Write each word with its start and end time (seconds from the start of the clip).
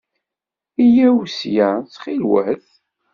Yya-w 0.93 1.17
ssya, 1.27 1.67
ttxwil-wat. 1.79 2.65